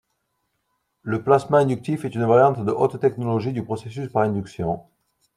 Le 1.03 1.21
plasma 1.21 1.59
inductif 1.59 2.05
est 2.05 2.15
une 2.15 2.25
variante 2.25 2.65
de 2.65 2.71
haute-technologie 2.71 3.53
du 3.53 3.63
processus 3.63 4.09
par 4.09 4.23
induction. 4.23 4.81